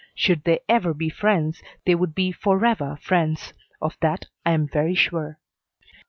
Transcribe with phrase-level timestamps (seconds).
[0.15, 3.53] Should they ever be friends, they would be forever friends.
[3.79, 5.37] Of that I am very sure.